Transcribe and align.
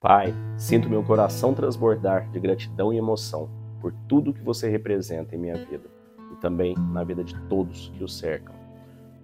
Pai, 0.00 0.34
sinto 0.56 0.88
meu 0.88 1.02
coração 1.02 1.52
transbordar 1.52 2.30
de 2.30 2.40
gratidão 2.40 2.90
e 2.90 2.96
emoção 2.96 3.50
por 3.82 3.92
tudo 4.08 4.32
que 4.32 4.42
você 4.42 4.66
representa 4.66 5.36
em 5.36 5.38
minha 5.38 5.56
vida 5.56 5.90
e 6.32 6.36
também 6.36 6.74
na 6.90 7.04
vida 7.04 7.22
de 7.22 7.38
todos 7.50 7.92
que 7.94 8.02
o 8.02 8.08
cercam. 8.08 8.54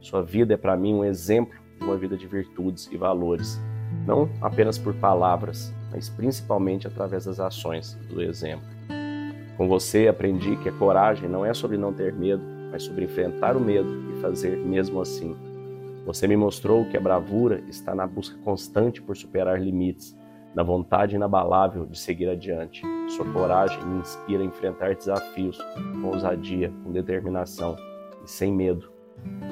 Sua 0.02 0.22
vida 0.22 0.52
é 0.52 0.56
para 0.58 0.76
mim 0.76 0.92
um 0.92 1.02
exemplo 1.02 1.58
de 1.78 1.82
uma 1.82 1.96
vida 1.96 2.14
de 2.14 2.26
virtudes 2.26 2.90
e 2.92 2.96
valores, 2.98 3.58
não 4.06 4.28
apenas 4.42 4.76
por 4.76 4.92
palavras, 4.96 5.72
mas 5.90 6.10
principalmente 6.10 6.86
através 6.86 7.24
das 7.24 7.40
ações 7.40 7.94
do 8.10 8.20
exemplo. 8.20 8.68
Com 9.56 9.66
você 9.68 10.08
aprendi 10.08 10.56
que 10.56 10.68
a 10.68 10.72
coragem 10.72 11.26
não 11.26 11.42
é 11.42 11.54
sobre 11.54 11.78
não 11.78 11.90
ter 11.90 12.12
medo, 12.12 12.42
mas 12.70 12.82
sobre 12.82 13.06
enfrentar 13.06 13.56
o 13.56 13.60
medo 13.60 14.12
e 14.12 14.20
fazer 14.20 14.58
mesmo 14.58 15.00
assim. 15.00 15.34
Você 16.04 16.28
me 16.28 16.36
mostrou 16.36 16.84
que 16.84 16.98
a 16.98 17.00
bravura 17.00 17.62
está 17.66 17.94
na 17.94 18.06
busca 18.06 18.36
constante 18.44 19.00
por 19.00 19.16
superar 19.16 19.58
limites 19.58 20.14
na 20.56 20.62
vontade 20.62 21.14
inabalável 21.14 21.84
de 21.84 21.98
seguir 21.98 22.30
adiante. 22.30 22.82
Sua 23.08 23.30
coragem 23.30 23.78
me 23.84 24.00
inspira 24.00 24.42
a 24.42 24.46
enfrentar 24.46 24.94
desafios 24.94 25.58
com 25.74 26.08
ousadia, 26.08 26.72
com 26.82 26.90
determinação 26.90 27.76
e 28.24 28.30
sem 28.30 28.54
medo. 28.54 28.90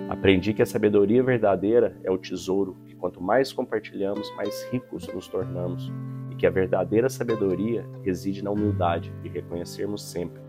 Aprendi 0.09 0.55
que 0.55 0.63
a 0.63 0.67
sabedoria 0.67 1.23
verdadeira 1.23 1.95
é 2.03 2.11
o 2.11 2.17
tesouro 2.17 2.79
que 2.87 2.95
quanto 2.95 3.21
mais 3.21 3.53
compartilhamos, 3.53 4.35
mais 4.35 4.67
ricos 4.73 5.07
nos 5.09 5.29
tornamos, 5.29 5.93
e 6.31 6.37
que 6.37 6.47
a 6.47 6.51
verdadeira 6.51 7.11
sabedoria 7.11 7.87
reside 8.03 8.43
na 8.43 8.51
humildade 8.51 9.13
de 9.23 9.29
reconhecermos 9.29 10.03
sempre 10.03 10.41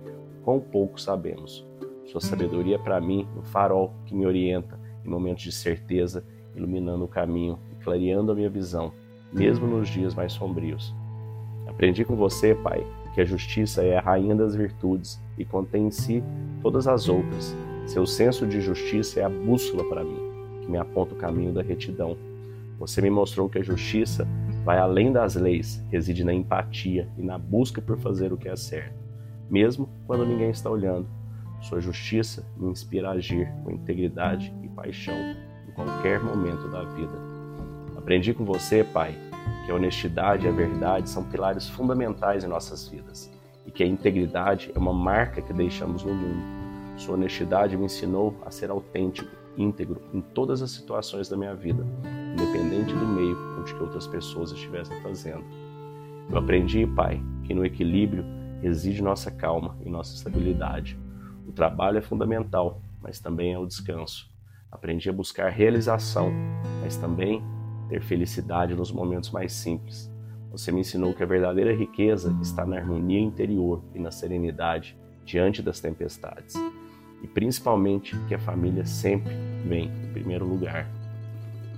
quão 0.41 0.61
pouco 0.61 1.01
sabemos. 1.01 1.67
Sua 2.05 2.21
sabedoria 2.21 2.75
é 2.75 2.79
para 2.79 3.01
mim 3.01 3.27
um 3.37 3.43
farol 3.43 3.93
que 4.05 4.15
me 4.15 4.25
orienta 4.25 4.79
em 5.03 5.09
momentos 5.09 5.43
de 5.43 5.51
certeza, 5.51 6.25
iluminando 6.55 7.03
o 7.03 7.09
caminho 7.09 7.59
e 7.73 7.83
clareando 7.83 8.31
a 8.31 8.35
minha 8.35 8.49
visão 8.49 8.93
mesmo 9.31 9.67
nos 9.67 9.89
dias 9.89 10.13
mais 10.13 10.33
sombrios. 10.33 10.93
Aprendi 11.67 12.05
com 12.05 12.15
você, 12.15 12.55
Pai, 12.55 12.85
que 13.13 13.21
a 13.21 13.25
justiça 13.25 13.83
é 13.83 13.97
a 13.97 14.01
rainha 14.01 14.35
das 14.35 14.55
virtudes 14.55 15.21
e 15.37 15.45
contém 15.45 15.87
em 15.87 15.91
si 15.91 16.23
todas 16.61 16.87
as 16.87 17.07
outras. 17.09 17.55
Seu 17.85 18.05
senso 18.05 18.45
de 18.47 18.59
justiça 18.61 19.19
é 19.19 19.23
a 19.23 19.29
bússola 19.29 19.83
para 19.87 20.03
mim, 20.03 20.19
que 20.61 20.71
me 20.71 20.77
aponta 20.77 21.13
o 21.13 21.17
caminho 21.17 21.53
da 21.53 21.61
retidão. 21.61 22.17
Você 22.79 23.01
me 23.01 23.09
mostrou 23.09 23.47
que 23.47 23.59
a 23.59 23.63
justiça 23.63 24.27
vai 24.65 24.79
além 24.79 25.11
das 25.11 25.35
leis, 25.35 25.83
reside 25.89 26.23
na 26.23 26.33
empatia 26.33 27.07
e 27.17 27.21
na 27.21 27.37
busca 27.37 27.81
por 27.81 27.97
fazer 27.97 28.33
o 28.33 28.37
que 28.37 28.49
é 28.49 28.55
certo, 28.55 28.95
mesmo 29.49 29.87
quando 30.07 30.25
ninguém 30.25 30.49
está 30.49 30.69
olhando. 30.69 31.07
Sua 31.61 31.79
justiça 31.79 32.45
me 32.57 32.69
inspira 32.69 33.09
a 33.09 33.13
agir 33.13 33.49
com 33.63 33.71
integridade 33.71 34.53
e 34.61 34.67
paixão 34.69 35.15
em 35.67 35.71
qualquer 35.71 36.21
momento 36.21 36.67
da 36.69 36.83
vida. 36.83 37.24
Aprendi 38.05 38.35
com 38.35 38.45
você, 38.45 38.83
Pai, 38.83 39.15
que 39.65 39.71
a 39.71 39.73
honestidade 39.73 40.45
e 40.45 40.47
a 40.47 40.51
verdade 40.51 41.09
são 41.09 41.23
pilares 41.23 41.67
fundamentais 41.67 42.43
em 42.43 42.47
nossas 42.47 42.87
vidas 42.87 43.31
e 43.65 43.71
que 43.71 43.81
a 43.81 43.87
integridade 43.87 44.71
é 44.75 44.77
uma 44.77 44.93
marca 44.93 45.41
que 45.41 45.51
deixamos 45.51 46.03
no 46.03 46.13
mundo. 46.13 46.43
Sua 46.97 47.15
honestidade 47.15 47.75
me 47.75 47.85
ensinou 47.85 48.39
a 48.45 48.51
ser 48.51 48.69
autêntico, 48.69 49.27
íntegro 49.57 50.03
em 50.13 50.21
todas 50.21 50.61
as 50.61 50.69
situações 50.69 51.27
da 51.27 51.35
minha 51.35 51.55
vida, 51.55 51.83
independente 52.33 52.93
do 52.93 53.07
meio 53.07 53.35
onde 53.59 53.73
que 53.73 53.81
outras 53.81 54.05
pessoas 54.05 54.51
estivessem 54.51 55.01
fazendo. 55.01 55.43
Eu 56.29 56.37
aprendi, 56.37 56.85
Pai, 56.85 57.19
que 57.43 57.55
no 57.55 57.65
equilíbrio 57.65 58.23
reside 58.61 59.01
nossa 59.01 59.31
calma 59.31 59.75
e 59.83 59.89
nossa 59.89 60.13
estabilidade. 60.13 60.95
O 61.47 61.51
trabalho 61.51 61.97
é 61.97 62.01
fundamental, 62.01 62.79
mas 63.01 63.19
também 63.19 63.53
é 63.53 63.57
o 63.57 63.65
descanso. 63.65 64.29
Aprendi 64.71 65.09
a 65.09 65.13
buscar 65.13 65.49
realização, 65.49 66.31
mas 66.83 66.97
também 66.97 67.41
ter 67.87 68.01
felicidade 68.01 68.75
nos 68.75 68.91
momentos 68.91 69.31
mais 69.31 69.53
simples. 69.53 70.11
Você 70.51 70.71
me 70.71 70.79
ensinou 70.79 71.13
que 71.13 71.23
a 71.23 71.25
verdadeira 71.25 71.75
riqueza 71.75 72.35
está 72.41 72.65
na 72.65 72.77
harmonia 72.77 73.19
interior 73.19 73.83
e 73.93 73.99
na 73.99 74.11
serenidade 74.11 74.97
diante 75.25 75.61
das 75.61 75.79
tempestades. 75.79 76.55
E 77.21 77.27
principalmente 77.27 78.17
que 78.27 78.35
a 78.35 78.39
família 78.39 78.85
sempre 78.85 79.33
vem 79.65 79.89
em 79.89 80.13
primeiro 80.13 80.45
lugar. 80.45 80.89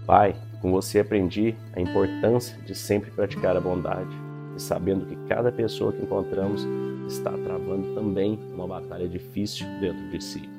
Pai, 0.06 0.36
com 0.62 0.72
você 0.72 1.00
aprendi 1.00 1.56
a 1.74 1.82
importância 1.82 2.58
de 2.64 2.76
sempre 2.76 3.12
praticar 3.12 3.56
a 3.56 3.62
bondade 3.62 4.16
e 4.56 4.62
sabendo 4.62 5.06
que 5.06 5.16
cada 5.28 5.52
pessoa 5.52 5.92
que 5.92 6.04
encontramos 6.04 6.66
está 7.08 7.32
travando 7.32 7.94
também 7.94 8.40
uma 8.54 8.68
batalha 8.68 9.08
difícil 9.08 9.66
dentro 9.80 10.10
de 10.10 10.24
si. 10.24 10.50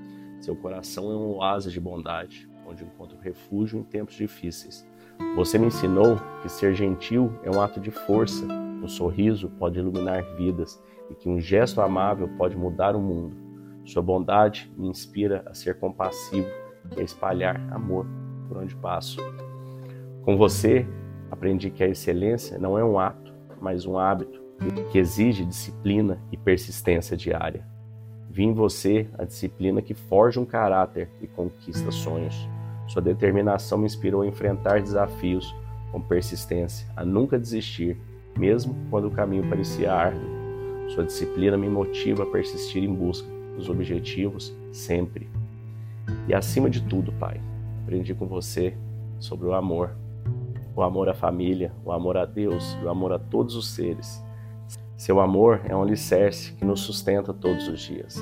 Seu 0.40 0.56
coração 0.56 1.10
é 1.10 1.16
um 1.16 1.36
oásis 1.36 1.72
de 1.72 1.80
bondade, 1.80 2.47
onde 2.68 2.84
encontra 2.84 3.18
refúgio 3.20 3.78
em 3.78 3.82
tempos 3.82 4.14
difíceis 4.14 4.86
você 5.34 5.58
me 5.58 5.66
ensinou 5.66 6.16
que 6.42 6.48
ser 6.48 6.74
gentil 6.74 7.32
é 7.42 7.50
um 7.50 7.60
ato 7.60 7.80
de 7.80 7.90
força, 7.90 8.44
um 8.46 8.88
sorriso 8.88 9.48
pode 9.50 9.78
iluminar 9.78 10.22
vidas 10.36 10.82
e 11.10 11.14
que 11.14 11.28
um 11.28 11.40
gesto 11.40 11.80
amável 11.80 12.28
pode 12.36 12.56
mudar 12.56 12.94
o 12.94 13.00
mundo. 13.00 13.36
Sua 13.84 14.02
bondade 14.02 14.72
me 14.76 14.88
inspira 14.88 15.42
a 15.46 15.54
ser 15.54 15.78
compassivo 15.78 16.48
e 16.96 17.00
a 17.00 17.02
espalhar 17.02 17.60
amor 17.72 18.06
por 18.46 18.58
onde 18.58 18.76
passo. 18.76 19.18
Com 20.22 20.36
você, 20.36 20.86
aprendi 21.30 21.70
que 21.70 21.82
a 21.82 21.88
excelência 21.88 22.58
não 22.58 22.78
é 22.78 22.84
um 22.84 22.98
ato, 22.98 23.32
mas 23.60 23.86
um 23.86 23.98
hábito 23.98 24.40
que 24.90 24.98
exige 24.98 25.44
disciplina 25.44 26.20
e 26.30 26.36
persistência 26.36 27.16
diária. 27.16 27.66
Vi 28.30 28.44
em 28.44 28.52
você 28.52 29.08
a 29.16 29.24
disciplina 29.24 29.80
que 29.80 29.94
forja 29.94 30.40
um 30.40 30.44
caráter 30.44 31.10
e 31.20 31.26
conquista 31.26 31.90
sonhos. 31.90 32.48
Sua 32.88 33.02
determinação 33.02 33.78
me 33.78 33.84
inspirou 33.84 34.22
a 34.22 34.26
enfrentar 34.26 34.80
desafios 34.80 35.54
com 35.92 36.00
persistência, 36.00 36.88
a 36.96 37.04
nunca 37.04 37.38
desistir, 37.38 38.00
mesmo 38.36 38.74
quando 38.90 39.08
o 39.08 39.10
caminho 39.10 39.48
parecia 39.48 39.92
árduo. 39.92 40.38
Sua 40.88 41.04
disciplina 41.04 41.56
me 41.56 41.68
motiva 41.68 42.22
a 42.22 42.26
persistir 42.26 42.82
em 42.82 42.92
busca 42.92 43.28
dos 43.54 43.68
objetivos 43.68 44.56
sempre. 44.72 45.28
E 46.26 46.32
acima 46.32 46.70
de 46.70 46.82
tudo, 46.82 47.12
Pai, 47.12 47.40
aprendi 47.82 48.14
com 48.14 48.26
você 48.26 48.74
sobre 49.20 49.46
o 49.46 49.52
amor. 49.52 49.90
O 50.74 50.82
amor 50.82 51.08
à 51.08 51.14
família, 51.14 51.72
o 51.84 51.92
amor 51.92 52.16
a 52.16 52.24
Deus, 52.24 52.76
o 52.82 52.88
amor 52.88 53.12
a 53.12 53.18
todos 53.18 53.54
os 53.54 53.68
seres. 53.68 54.24
Seu 54.96 55.20
amor 55.20 55.60
é 55.64 55.76
um 55.76 55.82
alicerce 55.82 56.52
que 56.52 56.64
nos 56.64 56.80
sustenta 56.80 57.34
todos 57.34 57.68
os 57.68 57.80
dias. 57.80 58.16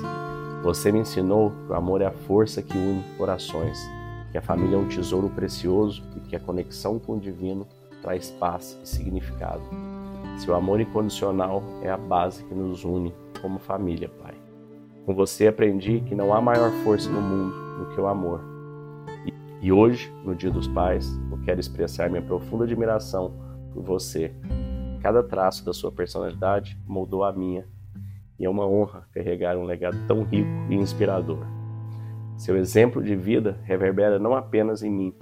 Você 0.63 0.91
me 0.91 0.99
ensinou 0.99 1.51
que 1.51 1.71
o 1.71 1.75
amor 1.75 2.01
é 2.01 2.05
a 2.05 2.11
força 2.11 2.61
que 2.61 2.77
une 2.77 3.03
corações 3.17 3.96
que 4.31 4.37
a 4.37 4.41
família 4.41 4.75
é 4.75 4.79
um 4.79 4.87
tesouro 4.87 5.29
precioso 5.29 6.03
e 6.15 6.19
que 6.21 6.35
a 6.35 6.39
conexão 6.39 6.99
com 6.99 7.17
o 7.17 7.19
divino 7.19 7.67
traz 8.01 8.29
paz 8.31 8.79
e 8.83 8.87
significado. 8.87 9.61
Seu 10.37 10.55
amor 10.55 10.79
incondicional 10.79 11.63
é 11.81 11.89
a 11.89 11.97
base 11.97 12.43
que 12.43 12.53
nos 12.53 12.83
une 12.83 13.13
como 13.41 13.59
família, 13.59 14.09
Pai. 14.09 14.33
Com 15.05 15.13
você 15.15 15.47
aprendi 15.47 16.01
que 16.01 16.15
não 16.15 16.33
há 16.33 16.41
maior 16.41 16.71
força 16.83 17.09
no 17.09 17.21
mundo 17.21 17.55
do 17.79 17.95
que 17.95 18.01
o 18.01 18.07
amor. 18.07 18.41
E 19.61 19.71
hoje, 19.71 20.13
no 20.23 20.35
Dia 20.35 20.51
dos 20.51 20.67
Pais, 20.67 21.19
eu 21.31 21.39
quero 21.43 21.59
expressar 21.59 22.09
minha 22.09 22.21
profunda 22.21 22.65
admiração 22.65 23.33
por 23.73 23.83
você. 23.83 24.33
Cada 25.01 25.23
traço 25.23 25.65
da 25.65 25.73
sua 25.73 25.91
personalidade 25.91 26.77
moldou 26.85 27.23
a 27.23 27.31
minha, 27.31 27.65
e 28.39 28.45
é 28.45 28.49
uma 28.49 28.67
honra 28.67 29.07
carregar 29.11 29.57
um 29.57 29.63
legado 29.63 29.97
tão 30.07 30.23
rico 30.23 30.49
e 30.69 30.75
inspirador. 30.75 31.56
Seu 32.37 32.55
exemplo 32.55 33.03
de 33.03 33.15
vida 33.15 33.57
reverbera 33.63 34.19
não 34.19 34.35
apenas 34.35 34.83
em 34.83 34.91
mim 34.91 35.13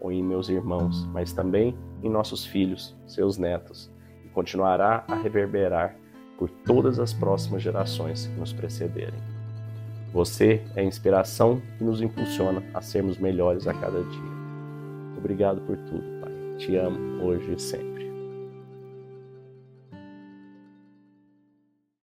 ou 0.00 0.10
em 0.10 0.22
meus 0.22 0.48
irmãos, 0.48 1.06
mas 1.12 1.32
também 1.32 1.74
em 2.02 2.10
nossos 2.10 2.44
filhos, 2.44 2.94
seus 3.06 3.38
netos, 3.38 3.90
e 4.24 4.28
continuará 4.28 5.04
a 5.08 5.14
reverberar 5.14 5.96
por 6.36 6.50
todas 6.50 6.98
as 6.98 7.14
próximas 7.14 7.62
gerações 7.62 8.26
que 8.26 8.38
nos 8.38 8.52
precederem. 8.52 9.20
Você 10.12 10.62
é 10.74 10.80
a 10.80 10.84
inspiração 10.84 11.62
que 11.78 11.84
nos 11.84 12.02
impulsiona 12.02 12.62
a 12.74 12.80
sermos 12.80 13.18
melhores 13.18 13.66
a 13.66 13.72
cada 13.72 14.02
dia. 14.02 14.34
Obrigado 15.16 15.60
por 15.62 15.76
tudo, 15.76 16.04
Pai. 16.20 16.32
Te 16.58 16.76
amo 16.76 17.24
hoje 17.24 17.54
e 17.54 17.60
sempre. 17.60 18.13